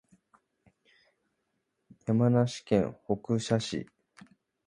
[2.07, 3.87] 山梨県北杜市